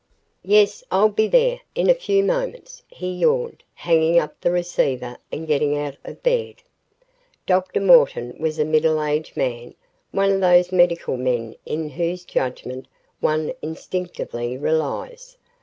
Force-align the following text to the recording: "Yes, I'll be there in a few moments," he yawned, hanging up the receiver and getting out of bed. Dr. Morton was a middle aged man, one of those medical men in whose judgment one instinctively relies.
"Yes, 0.43 0.83
I'll 0.89 1.09
be 1.09 1.27
there 1.27 1.59
in 1.75 1.87
a 1.87 1.93
few 1.93 2.23
moments," 2.23 2.81
he 2.87 3.11
yawned, 3.13 3.61
hanging 3.75 4.17
up 4.17 4.41
the 4.41 4.49
receiver 4.49 5.17
and 5.31 5.45
getting 5.45 5.77
out 5.77 5.95
of 6.03 6.23
bed. 6.23 6.63
Dr. 7.45 7.79
Morton 7.79 8.35
was 8.39 8.57
a 8.57 8.65
middle 8.65 8.99
aged 9.03 9.37
man, 9.37 9.75
one 10.09 10.31
of 10.31 10.41
those 10.41 10.71
medical 10.71 11.17
men 11.17 11.55
in 11.67 11.87
whose 11.89 12.25
judgment 12.25 12.87
one 13.19 13.53
instinctively 13.61 14.57
relies. 14.57 15.37